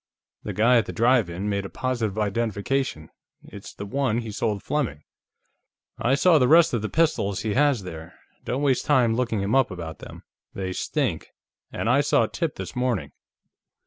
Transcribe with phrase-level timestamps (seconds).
[0.41, 3.11] The guy at the drive in made a positive identification;
[3.43, 5.03] it's the one he sold Fleming.
[5.99, 9.53] I saw the rest of the pistols he has there; don't waste time looking him
[9.53, 10.23] up about them.
[10.55, 11.27] They stink.
[11.71, 13.11] And I saw Tip this morning.